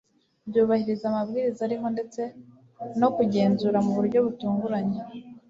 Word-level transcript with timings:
byubahiriza 0.47 1.05
amabwiriza 1.07 1.61
ariho 1.67 1.87
ndetse 1.95 2.21
no 3.01 3.09
kugenzura 3.15 3.77
mu 3.85 3.91
buryo 3.97 4.17
butunguranye 4.25 4.99